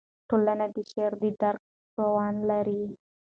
ټولنه 0.29 0.65
د 0.75 0.77
شعر 0.91 1.13
د 1.21 1.25
درک 1.41 1.61
توان 1.95 2.33
نه 2.35 2.43
لري. 2.49 2.83